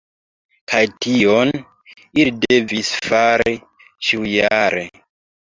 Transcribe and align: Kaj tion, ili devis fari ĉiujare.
Kaj 0.71 0.79
tion, 1.05 1.51
ili 2.21 2.33
devis 2.47 2.91
fari 3.11 3.55
ĉiujare. 4.09 4.89